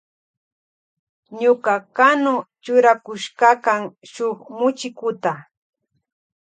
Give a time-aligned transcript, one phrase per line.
[1.39, 3.81] Ñuka kunu churakushkakan
[4.11, 5.33] shuk muchikuta.